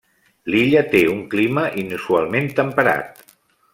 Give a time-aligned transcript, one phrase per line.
[0.53, 3.23] L'illa té un clima inusualment temperat.